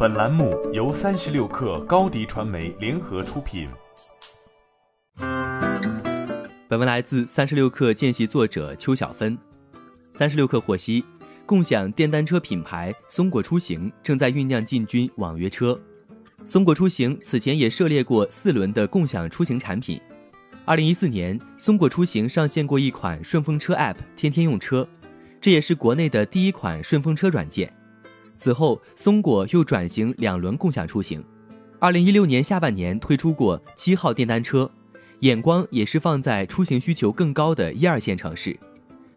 [0.00, 3.68] 本栏目由三十六氪高低传媒联合出品。
[6.68, 9.36] 本文来自三十六氪见习作者邱小芬。
[10.16, 11.04] 三十六氪获悉，
[11.44, 15.76] 共享电单车品牌松果出行正在酝酿进军网约车。
[16.44, 20.00] 松果出行此前也涉猎过四轮的共享出行产品。
[20.64, 24.88] 二零一四年，松果出行上线过一款顺风车 App“ 天天用车”，
[25.42, 27.74] 这也是国内的第一款顺风车软件。
[28.38, 31.22] 此后，松果又转型两轮共享出行。
[31.80, 34.70] 二零一六年下半年推出过七号电单车，
[35.20, 38.56] 眼光也是放在出行需求更高的一二线城市。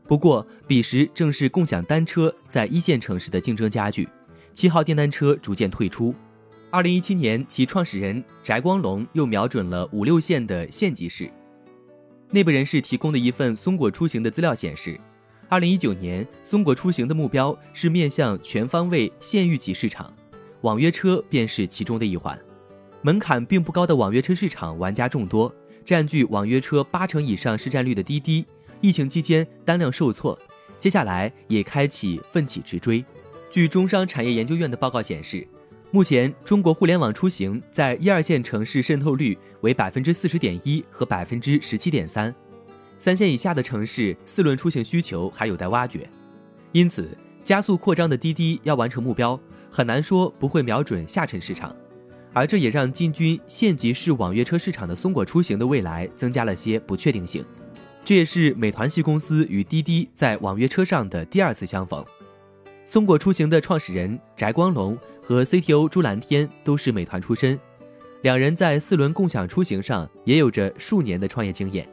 [0.08, 4.10] 不过，彼时正是共享单车在一线城市的竞争加剧，
[4.54, 6.14] 七号电单车逐渐退出。
[6.72, 11.30] 二零一七年，其创始人翟光龙又瞄准了五六线的县级市。
[12.32, 15.00] 内部人士提供的一份松果出行的资料显示。
[15.52, 20.10] 二零一九年，松果出行的目标是面向全方位县域级市场，
[20.62, 22.40] 网约车便是其中的一环。
[23.02, 25.54] 门槛并不高的网约车市场玩家众多，
[25.84, 28.46] 占据网约车八成以上市占率的滴滴，
[28.80, 30.40] 疫情期间单量受挫，
[30.80, 33.04] 接下来也开启奋起直追。
[33.52, 35.46] 据中商产业研究院的报告显示，
[35.92, 42.34] 目前中国互联网出行在一二线城市渗透率为百分之四十点一和百分之十七点三。
[43.04, 46.08] 三线以下的城市，四轮出行需求还有待挖掘，
[46.72, 49.40] 因此加速扩张的滴滴要完成目标，
[49.72, 51.76] 很难说不会瞄准下沉市场，
[52.32, 57.44] 而这也让进军县级市网约车市场的松果出行的未来增加了些不确定性。
[58.06, 62.06] 这也是美团系公司与滴滴在网约车上的第二次相逢。
[62.86, 67.60] 松果出行的创始人翟光龙和 CTO 朱蓝天都是美团出身，
[68.22, 71.90] 两人在四轮共享出行上也有着数年的创业经验。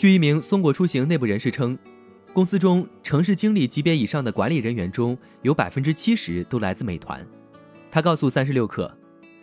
[0.00, 1.78] 据一名松果出行内部人士称，
[2.32, 7.22] 公司中城市经理级别以上的管理人员中有百分之七十都来自美团。
[7.90, 8.90] 他告诉三十六氪，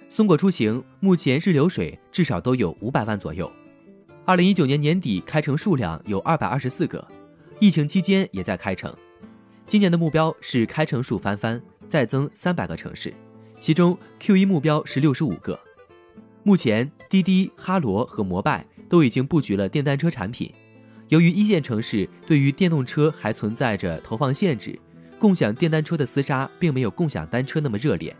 [0.10, 3.52] 松果出行目前日流水至少都有五百万左右。
[4.26, 7.08] 二零一九年年底开城数量有二百二十四个，
[7.60, 8.92] 疫情期间也在开城。
[9.68, 13.14] 今年的目标是开城数翻番，再增三百个城市，
[13.60, 15.60] 其中 Q 一目标是六十五个。
[16.42, 18.66] 目前滴滴、哈罗和摩拜。
[18.90, 20.52] 都已经布局了电单车产品。
[21.10, 24.78] 由于一线城市对于电动车还存在着投放限制，
[25.18, 28.16] 共享电单车的厮杀并没有共享单车那么热烈，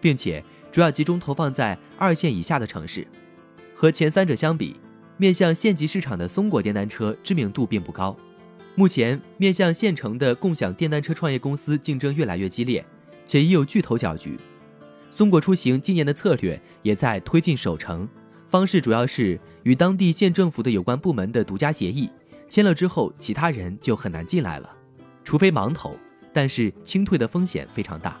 [0.00, 3.06] 并且主要集中投放在二线以下的城市。
[3.74, 4.76] 和前三者相比，
[5.16, 8.16] 面向县级市场的松果电单车知名度并不高。
[8.74, 12.84] 目前，面向县城的共享电单车创业公司竞争越来越激烈，
[13.24, 14.36] 且已有巨头搅局。
[15.10, 18.08] 松果出行今年的策略也在推进守城。
[18.52, 22.10] 方式主要是与当地县政府的有关部门的独家协议
[22.50, 24.68] 签了之后，其他人就很难进来了，
[25.24, 25.96] 除非盲投，
[26.34, 28.20] 但是清退的风险非常大。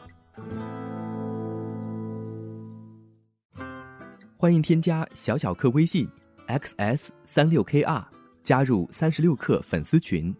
[4.38, 6.08] 欢迎添加小小客微信
[6.48, 8.02] xs 三六 kr
[8.42, 10.34] 加入三十六氪粉丝群。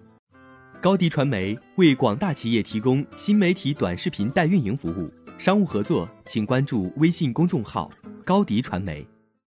[0.81, 7.91] 高迪传媒为广大企业提供新媒体短视频代运营服务，商务合作请关注微信公众号
[8.25, 9.07] 高迪传媒。